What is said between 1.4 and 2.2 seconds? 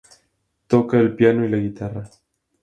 y la guitarra.